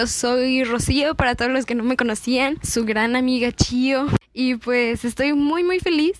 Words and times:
yo 0.00 0.06
soy 0.06 0.64
Rocío 0.64 1.14
para 1.14 1.34
todos 1.34 1.50
los 1.50 1.66
que 1.66 1.74
no 1.74 1.84
me 1.84 1.94
conocían, 1.94 2.56
su 2.62 2.86
gran 2.86 3.16
amiga 3.16 3.52
Chio 3.52 4.06
y 4.32 4.54
pues 4.54 5.04
estoy 5.04 5.34
muy 5.34 5.62
muy 5.62 5.78
feliz 5.78 6.16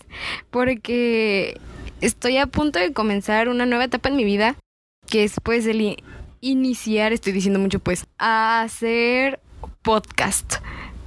porque 0.51 1.59
estoy 2.03 2.37
a 2.37 2.47
punto 2.47 2.79
de 2.79 2.93
comenzar 2.93 3.49
una 3.49 3.65
nueva 3.65 3.85
etapa 3.85 4.11
en 4.11 4.17
mi 4.17 4.25
vida 4.25 4.55
que 5.09 5.25
es 5.25 5.37
pues 5.43 5.65
el 5.65 5.97
iniciar, 6.43 7.15
estoy 7.15 7.33
diciendo 7.33 7.59
mucho 7.59 7.79
pues, 7.79 8.05
a 8.19 8.61
hacer 8.61 9.41
podcast. 9.81 10.57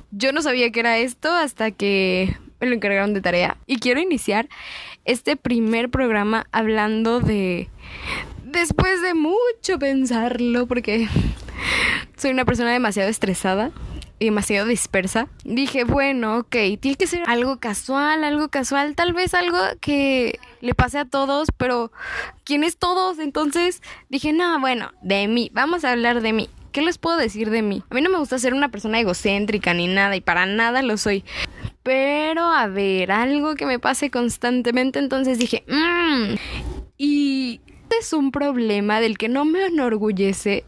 Yo 0.09 0.31
no 0.31 0.41
sabía 0.41 0.71
que 0.71 0.79
era 0.79 0.97
esto 0.97 1.31
hasta 1.31 1.69
que 1.69 2.35
me 2.59 2.65
lo 2.65 2.73
encargaron 2.73 3.13
de 3.13 3.21
tarea 3.21 3.55
y 3.67 3.77
quiero 3.77 3.99
iniciar 3.99 4.49
este 5.05 5.35
primer 5.35 5.91
programa 5.91 6.47
hablando 6.51 7.19
de 7.19 7.69
después 8.43 8.99
de 9.03 9.13
mucho 9.13 9.77
pensarlo, 9.77 10.65
porque 10.65 11.07
soy 12.17 12.31
una 12.31 12.45
persona 12.45 12.71
demasiado 12.71 13.09
estresada 13.09 13.71
y 14.19 14.25
demasiado 14.25 14.67
dispersa, 14.67 15.27
dije, 15.43 15.83
bueno, 15.83 16.37
ok, 16.37 16.55
tiene 16.79 16.95
que 16.97 17.07
ser 17.07 17.23
algo 17.27 17.59
casual, 17.59 18.23
algo 18.23 18.47
casual, 18.49 18.95
tal 18.95 19.13
vez 19.13 19.33
algo 19.33 19.57
que 19.81 20.39
le 20.61 20.73
pase 20.73 20.99
a 20.99 21.05
todos, 21.05 21.49
pero 21.57 21.91
¿quién 22.43 22.63
es 22.63 22.77
todos? 22.77 23.19
Entonces 23.19 23.81
dije, 24.09 24.31
no, 24.31 24.59
bueno, 24.59 24.91
de 25.01 25.27
mí, 25.27 25.49
vamos 25.53 25.83
a 25.83 25.91
hablar 25.91 26.21
de 26.21 26.33
mí. 26.33 26.49
¿Qué 26.71 26.81
les 26.81 26.97
puedo 26.97 27.17
decir 27.17 27.51
de 27.51 27.61
mí? 27.61 27.83
A 27.89 27.93
mí 27.93 28.01
no 28.01 28.09
me 28.09 28.17
gusta 28.17 28.39
ser 28.39 28.53
una 28.53 28.69
persona 28.69 28.99
egocéntrica 28.99 29.75
ni 29.75 29.87
nada 29.87 30.15
y 30.15 30.21
para 30.21 30.47
nada 30.47 30.81
lo 30.81 30.97
soy. 30.97 31.23
Pero 31.83 32.49
a 32.49 32.67
ver, 32.67 33.11
algo 33.11 33.55
que 33.55 33.67
me 33.67 33.77
pase 33.77 34.09
constantemente, 34.09 34.97
entonces 34.97 35.37
dije, 35.37 35.63
mmm. 35.67 36.35
Y 36.97 37.61
es 37.99 38.13
un 38.13 38.31
problema 38.31 39.01
del 39.01 39.17
que 39.17 39.29
no 39.29 39.45
me 39.45 39.65
enorgullece 39.65 40.63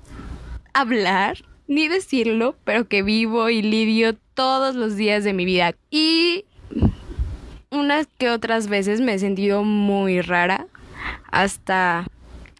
hablar 0.75 1.43
ni 1.67 1.87
decirlo, 1.87 2.55
pero 2.63 2.87
que 2.87 3.01
vivo 3.01 3.49
y 3.49 3.63
lidio 3.63 4.15
todos 4.35 4.75
los 4.75 4.95
días 4.95 5.23
de 5.23 5.33
mi 5.33 5.45
vida. 5.45 5.73
Y 5.89 6.45
unas 7.71 8.07
que 8.19 8.29
otras 8.29 8.67
veces 8.67 9.01
me 9.01 9.13
he 9.13 9.19
sentido 9.19 9.63
muy 9.63 10.21
rara, 10.21 10.67
hasta, 11.31 12.05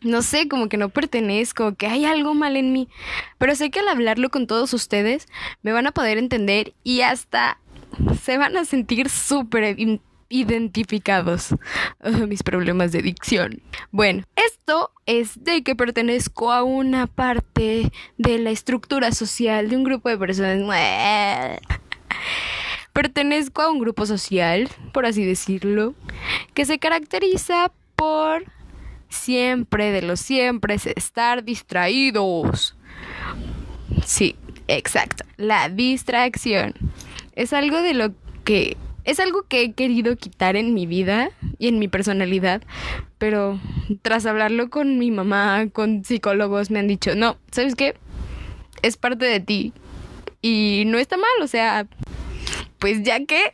no 0.01 0.21
sé, 0.21 0.47
como 0.47 0.69
que 0.69 0.77
no 0.77 0.89
pertenezco, 0.89 1.75
que 1.75 1.87
hay 1.87 2.05
algo 2.05 2.33
mal 2.33 2.57
en 2.57 2.73
mí. 2.73 2.87
Pero 3.37 3.55
sé 3.55 3.69
que 3.69 3.81
al 3.81 3.89
hablarlo 3.89 4.29
con 4.29 4.47
todos 4.47 4.73
ustedes 4.73 5.27
me 5.61 5.73
van 5.73 5.85
a 5.85 5.91
poder 5.91 6.17
entender 6.17 6.73
y 6.83 7.01
hasta 7.01 7.59
se 8.21 8.37
van 8.37 8.57
a 8.57 8.65
sentir 8.65 9.09
súper 9.09 9.75
identificados 10.29 11.55
mis 12.27 12.43
problemas 12.43 12.91
de 12.91 13.01
dicción. 13.01 13.61
Bueno, 13.91 14.23
esto 14.35 14.91
es 15.05 15.43
de 15.43 15.63
que 15.63 15.75
pertenezco 15.75 16.51
a 16.51 16.63
una 16.63 17.07
parte 17.07 17.91
de 18.17 18.39
la 18.39 18.49
estructura 18.51 19.11
social 19.11 19.69
de 19.69 19.77
un 19.77 19.83
grupo 19.83 20.09
de 20.09 20.17
personas. 20.17 21.59
Pertenezco 22.93 23.61
a 23.61 23.69
un 23.69 23.79
grupo 23.79 24.05
social, 24.05 24.69
por 24.93 25.05
así 25.05 25.25
decirlo, 25.25 25.95
que 26.53 26.65
se 26.65 26.79
caracteriza 26.79 27.73
por 27.97 28.45
siempre, 29.09 29.91
de 29.91 30.01
los 30.01 30.21
siempre, 30.21 30.75
estar 30.95 31.43
distraídos. 31.43 32.75
Sí, 34.05 34.35
exacto. 34.67 35.25
La 35.37 35.67
distracción. 35.67 36.73
Es 37.35 37.51
algo 37.51 37.81
de 37.81 37.93
lo 37.93 38.13
que 38.45 38.77
es 39.05 39.19
algo 39.19 39.43
que 39.43 39.61
he 39.61 39.73
querido 39.73 40.15
quitar 40.17 40.55
en 40.55 40.73
mi 40.73 40.85
vida 40.85 41.29
y 41.57 41.67
en 41.67 41.79
mi 41.79 41.87
personalidad, 41.87 42.61
pero 43.17 43.59
tras 44.01 44.25
hablarlo 44.25 44.69
con 44.69 44.97
mi 44.97 45.11
mamá, 45.11 45.67
con 45.71 46.03
psicólogos, 46.03 46.71
me 46.71 46.79
han 46.79 46.87
dicho, 46.87 47.15
no, 47.15 47.37
¿sabes 47.51 47.75
qué? 47.75 47.95
Es 48.81 48.97
parte 48.97 49.25
de 49.25 49.39
ti 49.39 49.73
y 50.41 50.83
no 50.87 50.97
está 50.97 51.17
mal, 51.17 51.41
o 51.41 51.47
sea, 51.47 51.87
pues 52.79 53.03
ya 53.03 53.23
que... 53.25 53.53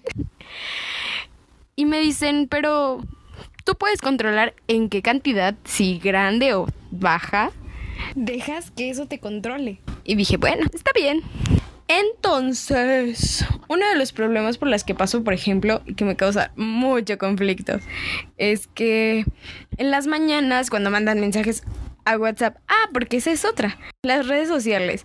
Y 1.76 1.86
me 1.86 2.00
dicen, 2.00 2.48
pero 2.50 3.02
tú 3.64 3.76
puedes 3.76 4.02
controlar 4.02 4.54
en 4.68 4.90
qué 4.90 5.02
cantidad, 5.02 5.56
si 5.64 6.00
grande 6.00 6.54
o 6.54 6.68
baja, 6.92 7.52
dejas 8.16 8.72
que 8.72 8.90
eso 8.90 9.08
te 9.08 9.20
controle. 9.20 9.80
Y 10.04 10.16
dije, 10.16 10.38
bueno, 10.38 10.66
está 10.74 10.92
bien. 10.94 11.22
Entonces, 12.00 13.44
uno 13.68 13.86
de 13.90 13.98
los 13.98 14.14
problemas 14.14 14.58
por 14.58 14.70
los 14.70 14.86
que 14.86 14.96
paso, 14.96 15.26
por 15.26 15.34
ejemplo, 15.34 15.82
y 15.86 15.96
que 15.96 16.06
me 16.06 16.16
causa 16.16 16.54
mucho 16.56 17.18
conflicto, 17.18 17.80
es 18.38 18.68
que 18.68 19.26
en 19.76 19.92
las 19.92 20.08
mañanas 20.08 20.70
cuando 20.70 20.90
mandan 20.90 21.20
mensajes 21.20 21.64
a 22.06 22.18
WhatsApp, 22.18 22.56
ah, 22.70 22.90
porque 22.94 23.18
esa 23.18 23.32
es 23.32 23.44
otra, 23.44 23.78
las 24.04 24.28
redes 24.28 24.48
sociales. 24.48 25.04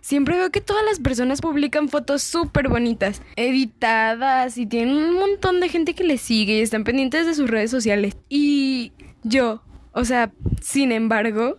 Siempre 0.00 0.38
veo 0.38 0.50
que 0.50 0.62
todas 0.62 0.84
las 0.86 0.98
personas 0.98 1.42
publican 1.42 1.90
fotos 1.90 2.22
súper 2.22 2.68
bonitas, 2.68 3.20
editadas 3.36 4.56
y 4.56 4.64
tienen 4.64 4.96
un 4.96 5.14
montón 5.14 5.60
de 5.60 5.68
gente 5.68 5.94
que 5.94 6.04
les 6.04 6.22
sigue 6.22 6.58
y 6.58 6.62
están 6.62 6.84
pendientes 6.84 7.26
de 7.26 7.34
sus 7.34 7.50
redes 7.50 7.70
sociales. 7.70 8.16
Y 8.30 8.92
yo, 9.24 9.62
o 9.92 10.04
sea, 10.06 10.32
sin 10.62 10.90
embargo, 10.90 11.58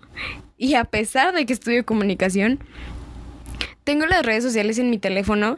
y 0.58 0.74
a 0.74 0.86
pesar 0.86 1.36
de 1.36 1.46
que 1.46 1.54
estudio 1.54 1.86
comunicación, 1.86 2.60
tengo 3.86 4.06
las 4.06 4.26
redes 4.26 4.44
sociales 4.44 4.78
en 4.80 4.90
mi 4.90 4.98
teléfono 4.98 5.58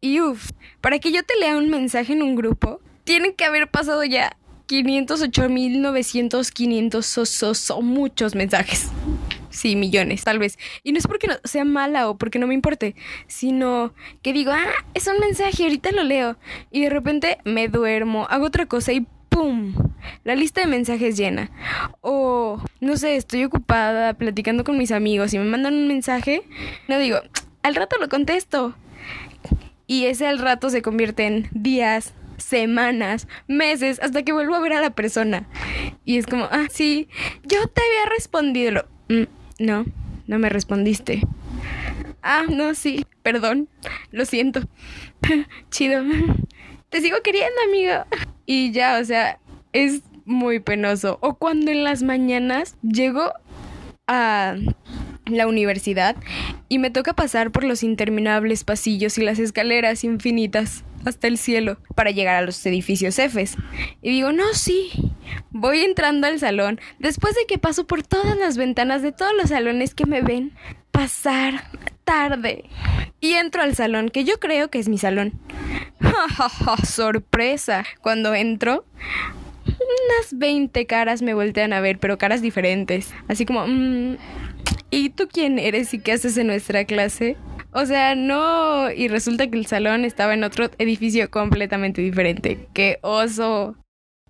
y 0.00 0.20
uff, 0.20 0.50
para 0.80 0.98
que 0.98 1.12
yo 1.12 1.22
te 1.22 1.36
lea 1.38 1.56
un 1.56 1.70
mensaje 1.70 2.14
en 2.14 2.22
un 2.22 2.34
grupo, 2.34 2.80
tienen 3.04 3.34
que 3.34 3.44
haber 3.44 3.70
pasado 3.70 4.02
ya 4.02 4.36
508.900, 4.68 6.50
500 6.50 7.70
o 7.70 7.82
muchos 7.82 8.34
mensajes. 8.34 8.88
Sí, 9.50 9.76
millones, 9.76 10.24
tal 10.24 10.38
vez. 10.38 10.58
Y 10.84 10.92
no 10.92 10.98
es 10.98 11.06
porque 11.06 11.28
sea 11.44 11.64
mala 11.64 12.08
o 12.08 12.18
porque 12.18 12.38
no 12.38 12.46
me 12.46 12.54
importe, 12.54 12.94
sino 13.26 13.92
que 14.22 14.32
digo, 14.32 14.52
ah, 14.52 14.66
es 14.94 15.06
un 15.06 15.18
mensaje, 15.18 15.64
ahorita 15.64 15.90
lo 15.92 16.04
leo. 16.04 16.36
Y 16.70 16.82
de 16.82 16.90
repente 16.90 17.38
me 17.44 17.68
duermo, 17.68 18.26
hago 18.30 18.46
otra 18.46 18.66
cosa 18.66 18.92
y 18.92 19.06
¡pum! 19.28 19.74
La 20.22 20.36
lista 20.36 20.60
de 20.60 20.68
mensajes 20.68 21.16
llena. 21.16 21.50
O, 22.02 22.62
no 22.80 22.96
sé, 22.96 23.16
estoy 23.16 23.44
ocupada 23.44 24.14
platicando 24.14 24.64
con 24.64 24.78
mis 24.78 24.92
amigos 24.92 25.34
y 25.34 25.38
me 25.38 25.44
mandan 25.44 25.74
un 25.74 25.88
mensaje. 25.88 26.42
No 26.86 26.98
digo, 26.98 27.18
al 27.68 27.74
rato 27.74 27.96
lo 27.98 28.08
contesto. 28.08 28.74
Y 29.86 30.06
ese 30.06 30.26
al 30.26 30.38
rato 30.38 30.68
se 30.70 30.82
convierte 30.82 31.26
en 31.26 31.48
días, 31.52 32.14
semanas, 32.36 33.28
meses, 33.46 34.00
hasta 34.02 34.22
que 34.22 34.32
vuelvo 34.32 34.54
a 34.54 34.60
ver 34.60 34.72
a 34.72 34.80
la 34.80 34.90
persona. 34.90 35.46
Y 36.04 36.18
es 36.18 36.26
como, 36.26 36.44
ah, 36.44 36.66
sí, 36.70 37.08
yo 37.44 37.66
te 37.68 37.80
había 37.80 38.10
respondido. 38.14 38.86
Mm, 39.08 39.24
no, 39.64 39.86
no 40.26 40.38
me 40.38 40.48
respondiste. 40.48 41.22
Ah, 42.22 42.44
no, 42.48 42.74
sí, 42.74 43.06
perdón, 43.22 43.68
lo 44.10 44.24
siento. 44.24 44.62
Chido. 45.70 46.02
Te 46.90 47.00
sigo 47.00 47.18
queriendo, 47.22 47.56
amigo. 47.68 48.04
Y 48.46 48.72
ya, 48.72 48.98
o 48.98 49.04
sea, 49.04 49.38
es 49.72 50.02
muy 50.24 50.60
penoso. 50.60 51.18
O 51.20 51.34
cuando 51.34 51.70
en 51.70 51.84
las 51.84 52.02
mañanas 52.02 52.76
llego 52.82 53.32
a 54.06 54.56
la 55.30 55.46
universidad 55.46 56.16
y 56.68 56.78
me 56.78 56.90
toca 56.90 57.14
pasar 57.14 57.50
por 57.50 57.64
los 57.64 57.82
interminables 57.82 58.64
pasillos 58.64 59.18
y 59.18 59.24
las 59.24 59.38
escaleras 59.38 60.04
infinitas 60.04 60.84
hasta 61.04 61.26
el 61.26 61.38
cielo 61.38 61.78
para 61.94 62.10
llegar 62.10 62.36
a 62.36 62.42
los 62.42 62.64
edificios 62.66 63.18
Fs. 63.18 63.56
Y 64.02 64.10
digo, 64.10 64.32
no, 64.32 64.54
sí, 64.54 64.90
voy 65.50 65.80
entrando 65.80 66.26
al 66.26 66.38
salón 66.38 66.80
después 66.98 67.34
de 67.34 67.46
que 67.46 67.58
paso 67.58 67.86
por 67.86 68.02
todas 68.02 68.36
las 68.36 68.56
ventanas 68.56 69.02
de 69.02 69.12
todos 69.12 69.32
los 69.36 69.50
salones 69.50 69.94
que 69.94 70.06
me 70.06 70.22
ven 70.22 70.52
pasar 70.90 71.64
tarde. 72.04 72.64
Y 73.20 73.34
entro 73.34 73.62
al 73.62 73.74
salón, 73.74 74.08
que 74.08 74.24
yo 74.24 74.40
creo 74.40 74.70
que 74.70 74.78
es 74.78 74.88
mi 74.88 74.98
salón. 74.98 75.32
Sorpresa. 76.84 77.84
Cuando 78.00 78.34
entro, 78.34 78.84
unas 79.66 80.38
20 80.38 80.86
caras 80.86 81.22
me 81.22 81.34
voltean 81.34 81.72
a 81.72 81.80
ver, 81.80 81.98
pero 81.98 82.18
caras 82.18 82.42
diferentes. 82.42 83.12
Así 83.28 83.44
como, 83.44 83.66
mmm, 83.66 84.16
¿y 84.90 85.10
tú 85.10 85.28
quién 85.30 85.58
eres 85.58 85.92
y 85.94 85.98
qué 85.98 86.12
haces 86.12 86.36
en 86.36 86.46
nuestra 86.46 86.84
clase? 86.84 87.36
O 87.72 87.84
sea, 87.84 88.14
no, 88.14 88.90
y 88.90 89.08
resulta 89.08 89.48
que 89.48 89.58
el 89.58 89.66
salón 89.66 90.04
estaba 90.04 90.34
en 90.34 90.44
otro 90.44 90.70
edificio 90.78 91.30
completamente 91.30 92.00
diferente. 92.00 92.68
¡Qué 92.72 92.98
oso! 93.02 93.76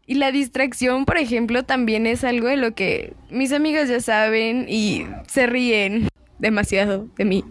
Y 0.07 0.15
la 0.15 0.33
distracción, 0.33 1.05
por 1.05 1.19
ejemplo, 1.19 1.65
también 1.65 2.07
es 2.07 2.25
algo 2.25 2.49
de 2.49 2.57
lo 2.57 2.75
que 2.75 3.13
mis 3.31 3.53
amigas 3.53 3.89
ya 3.89 4.01
saben 4.01 4.67
y 4.69 5.07
se 5.27 5.47
ríen 5.47 6.09
demasiado 6.39 7.07
de 7.17 7.25
mí. 7.25 7.45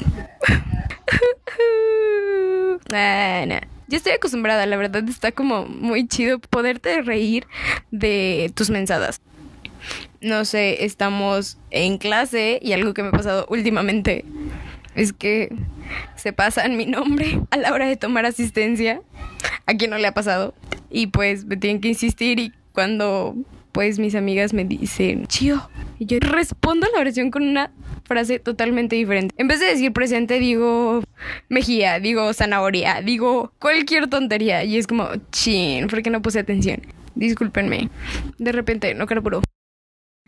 ah, 2.92 3.44
Ya 3.88 3.96
estoy 3.96 4.12
acostumbrada, 4.12 4.66
la 4.66 4.76
verdad 4.76 5.08
está 5.08 5.32
como 5.32 5.66
muy 5.66 6.06
chido 6.06 6.40
poderte 6.40 7.00
reír 7.02 7.46
de 7.90 8.50
tus 8.54 8.70
mensadas 8.70 9.20
no 10.20 10.44
sé, 10.44 10.84
estamos 10.84 11.58
en 11.70 11.98
clase 11.98 12.58
y 12.62 12.72
algo 12.72 12.94
que 12.94 13.02
me 13.02 13.08
ha 13.08 13.12
pasado 13.12 13.46
últimamente 13.48 14.24
es 14.96 15.12
que 15.12 15.54
se 16.16 16.32
pasan 16.32 16.76
mi 16.76 16.86
nombre 16.86 17.40
a 17.50 17.56
la 17.56 17.72
hora 17.72 17.86
de 17.86 17.96
tomar 17.96 18.26
asistencia. 18.26 19.00
A 19.66 19.74
quien 19.74 19.90
no 19.90 19.98
le 19.98 20.06
ha 20.06 20.14
pasado. 20.14 20.54
Y 20.90 21.08
pues 21.08 21.44
me 21.44 21.56
tienen 21.56 21.80
que 21.80 21.88
insistir 21.88 22.38
y 22.38 22.52
cuando 22.72 23.34
pues 23.72 23.98
mis 23.98 24.14
amigas 24.14 24.54
me 24.54 24.64
dicen, 24.64 25.26
chío, 25.26 25.68
y 25.98 26.06
yo 26.06 26.18
respondo 26.20 26.86
la 26.94 27.00
oración 27.00 27.30
con 27.30 27.42
una 27.42 27.70
frase 28.04 28.38
totalmente 28.38 28.96
diferente. 28.96 29.34
En 29.36 29.48
vez 29.48 29.60
de 29.60 29.66
decir 29.66 29.92
presente, 29.92 30.38
digo 30.38 31.02
mejía, 31.48 32.00
digo 32.00 32.32
zanahoria, 32.32 33.02
digo 33.02 33.52
cualquier 33.58 34.08
tontería. 34.08 34.64
Y 34.64 34.78
es 34.78 34.86
como, 34.86 35.08
chin, 35.30 35.88
¿por 35.88 36.02
qué 36.02 36.10
no 36.10 36.22
puse 36.22 36.38
atención? 36.38 36.80
Discúlpenme. 37.14 37.90
De 38.38 38.52
repente, 38.52 38.94
no 38.94 39.06
carburo. 39.06 39.42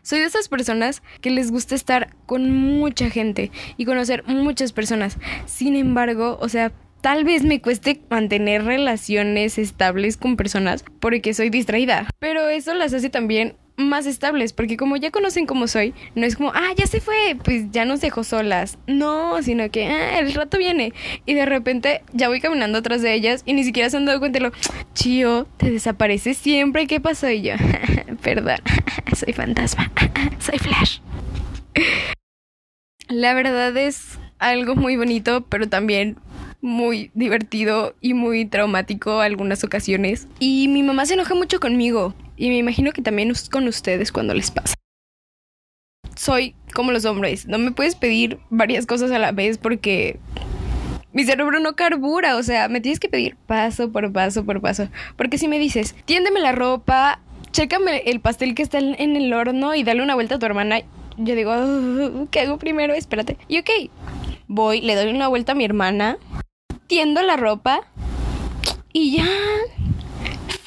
Soy 0.01 0.19
de 0.19 0.25
esas 0.25 0.47
personas 0.47 1.03
que 1.21 1.29
les 1.29 1.51
gusta 1.51 1.75
estar 1.75 2.15
con 2.25 2.51
mucha 2.51 3.09
gente 3.09 3.51
y 3.77 3.85
conocer 3.85 4.23
muchas 4.27 4.71
personas. 4.71 5.17
Sin 5.45 5.75
embargo, 5.75 6.37
o 6.41 6.49
sea, 6.49 6.71
tal 7.01 7.23
vez 7.23 7.43
me 7.43 7.61
cueste 7.61 8.01
mantener 8.09 8.63
relaciones 8.63 9.57
estables 9.57 10.17
con 10.17 10.37
personas 10.37 10.83
porque 10.99 11.33
soy 11.33 11.49
distraída. 11.49 12.07
Pero 12.19 12.47
eso 12.47 12.73
las 12.73 12.93
hace 12.93 13.09
también 13.09 13.55
más 13.79 14.05
estables, 14.05 14.53
porque 14.53 14.77
como 14.77 14.97
ya 14.97 15.11
conocen 15.11 15.45
cómo 15.45 15.67
soy, 15.67 15.93
no 16.15 16.25
es 16.25 16.35
como, 16.35 16.51
ah, 16.53 16.71
ya 16.77 16.85
se 16.85 17.01
fue, 17.01 17.37
pues 17.43 17.71
ya 17.71 17.85
nos 17.85 18.01
dejó 18.01 18.23
solas. 18.23 18.77
No, 18.87 19.41
sino 19.41 19.69
que, 19.71 19.87
ah, 19.87 20.19
el 20.19 20.33
rato 20.33 20.57
viene. 20.57 20.93
Y 21.25 21.33
de 21.33 21.45
repente 21.45 22.03
ya 22.13 22.27
voy 22.27 22.41
caminando 22.41 22.79
atrás 22.79 23.01
de 23.01 23.13
ellas 23.13 23.43
y 23.45 23.53
ni 23.53 23.63
siquiera 23.63 23.89
se 23.89 23.97
han 23.97 24.05
dado 24.05 24.19
cuenta 24.19 24.39
de 24.39 24.45
lo, 24.45 24.51
chío, 24.93 25.47
te 25.57 25.71
desapareces 25.71 26.37
siempre, 26.37 26.87
¿qué 26.87 26.99
pasó? 26.99 27.29
Y 27.29 27.41
yo, 27.41 27.53
perdón, 28.21 28.57
soy 29.15 29.33
fantasma, 29.33 29.91
soy 30.39 30.59
Flash. 30.59 30.99
La 33.07 33.33
verdad 33.33 33.75
es 33.77 34.19
algo 34.37 34.75
muy 34.75 34.95
bonito, 34.95 35.45
pero 35.49 35.67
también 35.67 36.17
muy 36.61 37.09
divertido 37.13 37.95
y 38.01 38.13
muy 38.13 38.45
traumático 38.45 39.21
algunas 39.21 39.63
ocasiones. 39.63 40.27
Y 40.39 40.67
mi 40.67 40.83
mamá 40.83 41.05
se 41.05 41.13
enoja 41.13 41.33
mucho 41.33 41.59
conmigo 41.59 42.13
y 42.39 42.49
me 42.49 42.57
imagino 42.57 42.91
que 42.93 43.01
también 43.01 43.33
con 43.51 43.67
ustedes 43.67 44.11
cuando 44.11 44.33
les 44.33 44.49
pasa. 44.49 44.73
Soy 46.15 46.55
como 46.73 46.91
los 46.91 47.05
hombres, 47.05 47.45
no 47.47 47.59
me 47.59 47.71
puedes 47.71 47.95
pedir 47.95 48.39
varias 48.49 48.85
cosas 48.85 49.11
a 49.11 49.19
la 49.19 49.31
vez 49.31 49.57
porque 49.57 50.19
mi 51.11 51.25
cerebro 51.25 51.59
no 51.59 51.75
carbura, 51.75 52.37
o 52.37 52.43
sea, 52.43 52.69
me 52.69 52.79
tienes 52.79 52.99
que 52.99 53.09
pedir 53.09 53.35
paso 53.45 53.91
por 53.91 54.11
paso 54.13 54.45
por 54.45 54.61
paso. 54.61 54.87
Porque 55.17 55.37
si 55.37 55.47
me 55.47 55.59
dices, 55.59 55.95
tiéndeme 56.05 56.39
la 56.39 56.53
ropa, 56.53 57.19
chécame 57.51 58.03
el 58.05 58.21
pastel 58.21 58.55
que 58.55 58.63
está 58.63 58.79
en 58.79 59.15
el 59.15 59.33
horno 59.33 59.75
y 59.75 59.83
dale 59.83 60.01
una 60.01 60.15
vuelta 60.15 60.35
a 60.35 60.39
tu 60.39 60.45
hermana, 60.45 60.81
yo 61.17 61.35
digo, 61.35 62.27
¿qué 62.31 62.39
hago 62.39 62.57
primero? 62.57 62.93
Espérate. 62.93 63.37
Y 63.49 63.59
ok, 63.59 63.69
voy, 64.47 64.79
le 64.79 64.95
doy 64.95 65.13
una 65.13 65.27
vuelta 65.27 65.51
a 65.51 65.55
mi 65.55 65.65
hermana, 65.65 66.17
tiendo 66.87 67.21
la 67.21 67.35
ropa 67.35 67.81
y 68.93 69.17
ya 69.17 69.27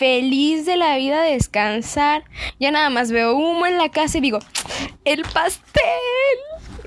feliz 0.03 0.67
de 0.67 0.77
la 0.77 0.97
vida 0.97 1.23
descansar. 1.23 2.25
Ya 2.59 2.73
nada 2.73 2.91
más 2.91 3.13
veo 3.13 3.37
humo 3.37 3.67
en 3.67 3.79
la 3.79 3.89
casa 3.89 4.19
y 4.19 4.21
digo, 4.21 4.41
el 5.05 5.23
pastel. 5.23 5.85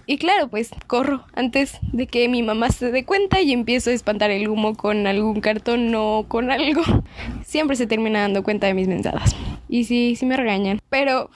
Y 0.06 0.18
claro, 0.18 0.50
pues 0.50 0.72
corro 0.88 1.24
antes 1.34 1.80
de 1.94 2.08
que 2.08 2.28
mi 2.28 2.44
mamá 2.44 2.72
se 2.72 2.92
dé 2.92 3.06
cuenta 3.06 3.40
y 3.40 3.54
empiezo 3.54 3.90
a 3.90 3.94
espantar 3.94 4.32
el 4.32 4.50
humo 4.50 4.76
con 4.76 5.08
algún 5.08 5.40
cartón 5.40 5.96
o 5.96 6.26
con 6.28 6.52
algo. 6.52 6.82
Siempre 7.46 7.78
se 7.78 7.88
termina 7.88 8.20
dando 8.20 8.44
cuenta 8.44 8.68
de 8.68 8.74
mis 8.74 8.90
mensadas. 8.90 9.34
Y 9.70 9.86
sí, 9.86 10.18
sí 10.18 10.26
me 10.26 10.36
regañan. 10.36 10.82
Pero 10.90 11.30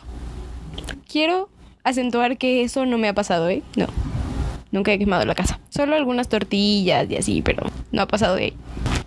quiero 1.10 1.48
acentuar 1.86 2.38
que 2.38 2.64
eso 2.64 2.86
no 2.86 2.98
me 2.98 3.08
ha 3.08 3.14
pasado, 3.14 3.48
¿eh? 3.48 3.64
No. 3.78 3.88
Nunca 4.74 4.92
he 4.92 5.00
quemado 5.00 5.24
la 5.24 5.34
casa. 5.34 5.62
Solo 5.70 5.96
algunas 5.96 6.28
tortillas 6.28 7.10
y 7.10 7.16
así, 7.16 7.42
pero 7.42 7.66
no 7.94 8.02
ha 8.02 8.06
pasado 8.06 8.36
ahí. 8.36 8.54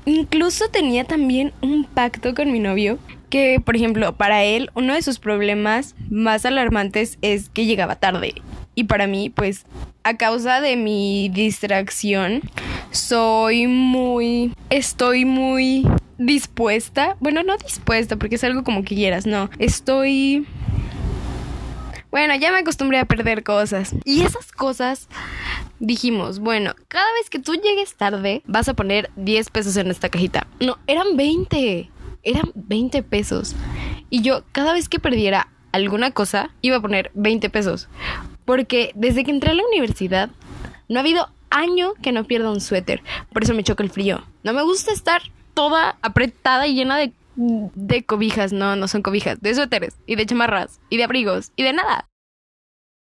Incluso 0.05 0.69
tenía 0.69 1.05
también 1.05 1.53
un 1.61 1.85
pacto 1.85 2.35
con 2.35 2.51
mi 2.51 2.59
novio 2.59 2.99
que, 3.31 3.61
por 3.65 3.77
ejemplo, 3.77 4.15
para 4.17 4.45
él 4.45 4.71
uno 4.75 4.95
de 4.95 5.03
sus 5.03 5.19
problemas 5.19 5.95
más 6.11 6.45
alarmantes 6.45 7.19
es 7.23 7.49
que 7.49 7.67
llegaba 7.67 7.97
tarde. 7.97 8.35
Y 8.75 8.85
para 8.85 9.07
mí, 9.07 9.31
pues, 9.31 9.65
a 10.03 10.17
causa 10.17 10.61
de 10.61 10.77
mi 10.77 11.31
distracción, 11.33 12.43
soy 12.91 13.67
muy... 13.67 14.55
Estoy 14.71 15.25
muy 15.25 15.87
dispuesta. 16.19 17.17
Bueno, 17.21 17.43
no 17.43 17.57
dispuesta, 17.57 18.17
porque 18.17 18.37
es 18.37 18.45
algo 18.45 18.65
como 18.65 18.83
que 18.83 18.95
quieras, 18.95 19.27
no. 19.27 19.51
Estoy 19.59 20.47
bueno, 22.13 22.37
ya 22.37 22.53
me 22.53 22.59
acostumbré 22.59 22.99
a 22.99 23.07
perder 23.07 23.43
cosas. 23.43 23.95
Y 24.05 24.21
esas 24.21 24.53
cosas 24.53 25.09
dijimos, 25.81 26.41
bueno, 26.41 26.75
cada 26.89 27.11
vez 27.15 27.31
que 27.31 27.39
tú 27.39 27.55
llegues 27.55 27.97
tarde, 27.97 28.43
vas 28.45 28.69
a 28.69 28.75
poner 28.75 29.11
10 29.17 29.49
pesos 29.49 29.77
en 29.79 29.91
esta 29.91 30.11
cajita. 30.11 30.47
No, 30.61 30.79
eran 30.87 31.17
20. 31.17 31.91
Eran 32.23 32.53
20 32.55 33.03
pesos. 33.03 33.57
Y 34.11 34.21
yo, 34.21 34.45
cada 34.53 34.75
vez 34.75 34.91
que 34.91 35.01
perdiera 35.01 35.49
alguna 35.73 36.11
cosa, 36.11 36.51
iba 36.61 36.77
a 36.77 36.83
poner 36.83 37.11
20 37.15 37.49
pesos. 37.49 37.89
Porque 38.45 38.93
desde 38.95 39.25
que 39.25 39.31
entré 39.31 39.53
a 39.53 39.55
la 39.55 39.65
universidad, 39.65 40.29
no 40.91 40.99
ha 40.99 41.01
habido 41.01 41.31
año 41.49 41.95
que 42.03 42.13
no 42.13 42.25
pierda 42.25 42.51
un 42.51 42.61
suéter. 42.61 43.03
Por 43.33 43.43
eso 43.43 43.55
me 43.55 43.65
choca 43.65 43.83
el 43.83 43.91
frío. 43.91 44.23
No 44.43 44.53
me 44.53 44.63
gusta 44.63 44.93
estar 44.93 45.23
toda 45.55 45.97
apretada 46.03 46.67
y 46.67 46.75
llena 46.75 46.99
de 46.99 47.13
de 47.37 48.05
cobijas, 48.05 48.53
no, 48.53 48.77
no 48.77 48.89
son 48.89 49.03
cobijas, 49.03 49.41
de 49.41 49.55
suéteres 49.55 49.97
y 50.07 50.17
de 50.17 50.27
chamarras 50.27 50.81
y 50.91 50.97
de 50.97 51.05
abrigos 51.05 51.53
y 51.57 51.63
de 51.63 51.73
nada. 51.73 52.09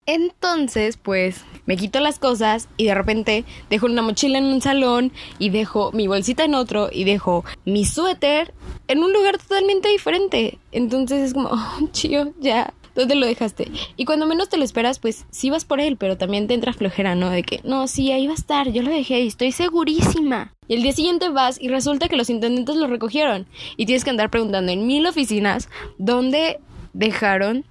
Entonces, 0.08 0.98
pues, 0.98 1.44
me 1.66 1.78
quito 1.78 2.00
las 2.00 2.20
cosas 2.20 2.68
y 2.78 2.86
de 2.86 2.94
repente 2.94 3.44
dejo 3.72 3.88
una 3.88 4.04
mochila 4.04 4.38
en 4.38 4.46
un 4.46 4.62
salón 4.62 5.12
y 5.40 5.50
dejo 5.50 5.92
mi 5.94 6.06
bolsita 6.06 6.44
en 6.44 6.54
otro 6.54 6.90
y 6.92 7.06
dejo 7.06 7.44
mi 7.66 7.86
suéter 7.86 8.54
en 8.88 9.04
un 9.04 9.12
lugar 9.12 9.40
totalmente 9.40 9.90
diferente. 9.90 10.60
Entonces 10.72 11.24
es 11.24 11.34
como, 11.34 11.50
oh, 11.52 11.90
chío, 11.92 12.34
ya, 12.40 12.72
¿dónde 12.96 13.16
lo 13.16 13.26
dejaste? 13.26 13.70
Y 13.96 14.06
cuando 14.06 14.26
menos 14.26 14.50
te 14.50 14.58
lo 14.58 14.64
esperas, 14.64 15.00
pues 15.00 15.26
sí 15.30 15.50
vas 15.50 15.66
por 15.66 15.80
él, 15.80 15.98
pero 15.98 16.18
también 16.18 16.48
te 16.48 16.54
entra 16.54 16.74
flojera, 16.74 17.14
¿no? 17.16 17.30
De 17.30 17.44
que, 17.44 17.62
no, 17.64 17.88
sí, 17.88 18.12
ahí 18.12 18.26
va 18.26 18.34
a 18.34 18.36
estar, 18.36 18.72
yo 18.72 18.82
lo 18.82 18.90
dejé 18.90 19.20
y 19.22 19.28
estoy 19.28 19.52
segurísima. 19.52 20.54
Y 20.68 20.74
el 20.76 20.82
día 20.82 20.94
siguiente 20.94 21.30
vas 21.30 21.62
y 21.62 21.68
resulta 21.68 22.08
que 22.08 22.16
los 22.16 22.30
intendentes 22.30 22.76
lo 22.76 22.88
recogieron. 22.88 23.46
Y 23.78 23.86
tienes 23.86 24.04
que 24.04 24.10
andar 24.10 24.32
preguntando 24.32 24.72
en 24.72 24.88
mil 24.88 25.06
oficinas 25.06 25.70
dónde 25.98 26.60
dejaron 26.94 27.66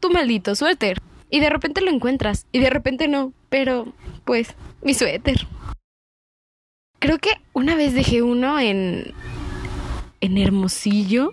tu 0.00 0.10
maldito 0.10 0.54
suéter. 0.54 0.98
Y 1.30 1.40
de 1.40 1.50
repente 1.50 1.80
lo 1.80 1.90
encuentras 1.90 2.46
y 2.52 2.58
de 2.58 2.70
repente 2.70 3.08
no. 3.08 3.32
Pero, 3.48 3.92
pues, 4.24 4.54
mi 4.82 4.94
suéter. 4.94 5.46
Creo 6.98 7.18
que 7.18 7.30
una 7.52 7.76
vez 7.76 7.94
dejé 7.94 8.22
uno 8.22 8.58
en... 8.58 9.12
en 10.20 10.38
Hermosillo. 10.38 11.32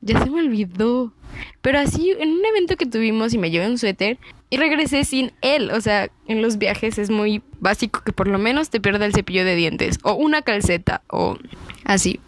Ya 0.00 0.22
se 0.22 0.30
me 0.30 0.40
olvidó. 0.40 1.12
Pero 1.60 1.78
así, 1.78 2.12
en 2.18 2.30
un 2.30 2.44
evento 2.44 2.76
que 2.76 2.86
tuvimos 2.86 3.34
y 3.34 3.38
me 3.38 3.50
llevé 3.50 3.68
un 3.68 3.78
suéter 3.78 4.18
y 4.50 4.56
regresé 4.56 5.04
sin 5.04 5.32
él. 5.42 5.70
O 5.70 5.80
sea, 5.80 6.10
en 6.26 6.42
los 6.42 6.58
viajes 6.58 6.98
es 6.98 7.10
muy 7.10 7.42
básico 7.60 8.02
que 8.04 8.12
por 8.12 8.28
lo 8.28 8.38
menos 8.38 8.70
te 8.70 8.80
pierda 8.80 9.06
el 9.06 9.14
cepillo 9.14 9.44
de 9.44 9.56
dientes 9.56 9.98
o 10.02 10.14
una 10.14 10.42
calceta 10.42 11.02
o 11.08 11.36
así. 11.84 12.20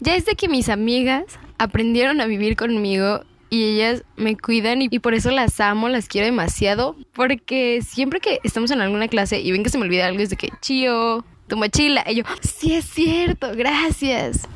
Ya 0.00 0.14
es 0.14 0.26
de 0.26 0.34
que 0.34 0.48
mis 0.48 0.68
amigas 0.68 1.24
aprendieron 1.58 2.20
a 2.20 2.26
vivir 2.26 2.56
conmigo 2.56 3.22
y 3.50 3.64
ellas 3.64 4.04
me 4.16 4.36
cuidan 4.36 4.82
y, 4.82 4.98
por 4.98 5.14
eso 5.14 5.30
las 5.30 5.58
amo, 5.60 5.88
las 5.88 6.06
quiero 6.06 6.26
demasiado. 6.26 6.96
Porque 7.14 7.80
siempre 7.82 8.20
que 8.20 8.38
estamos 8.44 8.70
en 8.70 8.80
alguna 8.80 9.08
clase 9.08 9.40
y 9.40 9.50
ven 9.52 9.64
que 9.64 9.70
se 9.70 9.78
me 9.78 9.84
olvida 9.84 10.06
algo 10.06 10.22
es 10.22 10.30
de 10.30 10.36
que, 10.36 10.50
chío, 10.60 11.24
tu 11.48 11.56
mochila. 11.56 12.04
Y 12.08 12.16
yo, 12.16 12.24
sí 12.42 12.74
es 12.74 12.84
cierto, 12.84 13.52
gracias. 13.56 14.46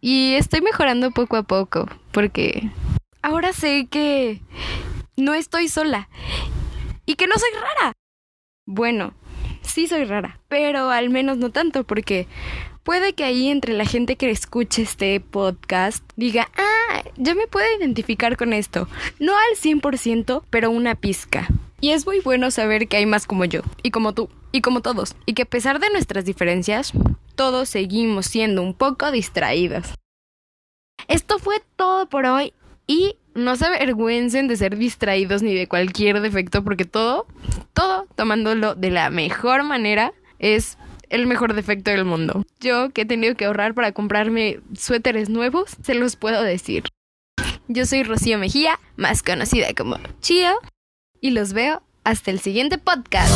Y 0.00 0.34
estoy 0.34 0.60
mejorando 0.60 1.10
poco 1.10 1.36
a 1.36 1.42
poco 1.42 1.88
porque 2.12 2.70
ahora 3.22 3.52
sé 3.52 3.86
que 3.90 4.40
no 5.16 5.34
estoy 5.34 5.68
sola 5.68 6.08
y 7.04 7.16
que 7.16 7.26
no 7.26 7.34
soy 7.36 7.50
rara. 7.54 7.92
Bueno, 8.66 9.14
sí 9.62 9.86
soy 9.86 10.04
rara, 10.04 10.40
pero 10.48 10.90
al 10.90 11.10
menos 11.10 11.38
no 11.38 11.50
tanto 11.50 11.84
porque 11.84 12.26
puede 12.84 13.12
que 13.12 13.24
ahí 13.24 13.48
entre 13.48 13.74
la 13.74 13.84
gente 13.84 14.16
que 14.16 14.30
escuche 14.30 14.82
este 14.82 15.20
podcast 15.20 16.02
diga, 16.16 16.48
ah, 16.56 17.02
yo 17.16 17.34
me 17.34 17.46
puedo 17.46 17.66
identificar 17.78 18.36
con 18.36 18.52
esto. 18.52 18.88
No 19.18 19.32
al 19.34 19.58
100%, 19.60 20.42
pero 20.48 20.70
una 20.70 20.94
pizca. 20.94 21.48
Y 21.80 21.90
es 21.90 22.06
muy 22.06 22.20
bueno 22.20 22.50
saber 22.50 22.88
que 22.88 22.96
hay 22.96 23.06
más 23.06 23.26
como 23.26 23.44
yo, 23.44 23.60
y 23.82 23.90
como 23.90 24.12
tú, 24.12 24.28
y 24.52 24.62
como 24.62 24.80
todos, 24.80 25.14
y 25.26 25.34
que 25.34 25.42
a 25.42 25.46
pesar 25.46 25.78
de 25.78 25.90
nuestras 25.90 26.24
diferencias, 26.24 26.92
todos 27.38 27.68
seguimos 27.68 28.26
siendo 28.26 28.62
un 28.62 28.74
poco 28.74 29.12
distraídos. 29.12 29.94
Esto 31.06 31.38
fue 31.38 31.62
todo 31.76 32.08
por 32.08 32.26
hoy 32.26 32.52
y 32.88 33.14
no 33.34 33.54
se 33.54 33.66
avergüencen 33.66 34.48
de 34.48 34.56
ser 34.56 34.76
distraídos 34.76 35.40
ni 35.42 35.54
de 35.54 35.68
cualquier 35.68 36.20
defecto 36.20 36.64
porque 36.64 36.84
todo, 36.84 37.28
todo 37.74 38.08
tomándolo 38.16 38.74
de 38.74 38.90
la 38.90 39.10
mejor 39.10 39.62
manera 39.62 40.12
es 40.40 40.78
el 41.10 41.28
mejor 41.28 41.54
defecto 41.54 41.92
del 41.92 42.04
mundo. 42.04 42.42
Yo 42.58 42.90
que 42.90 43.02
he 43.02 43.06
tenido 43.06 43.36
que 43.36 43.44
ahorrar 43.44 43.72
para 43.72 43.92
comprarme 43.92 44.58
suéteres 44.76 45.28
nuevos, 45.28 45.76
se 45.80 45.94
los 45.94 46.16
puedo 46.16 46.42
decir. 46.42 46.82
Yo 47.68 47.86
soy 47.86 48.02
Rocío 48.02 48.36
Mejía, 48.38 48.80
más 48.96 49.22
conocida 49.22 49.72
como 49.74 49.98
Chio, 50.20 50.58
y 51.20 51.30
los 51.30 51.52
veo 51.52 51.82
hasta 52.02 52.32
el 52.32 52.40
siguiente 52.40 52.78
podcast. 52.78 53.32